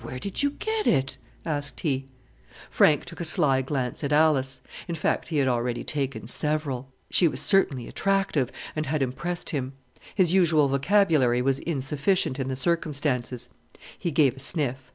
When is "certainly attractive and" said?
7.42-8.86